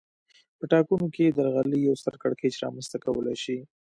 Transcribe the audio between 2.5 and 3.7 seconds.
رامنځته کولای شي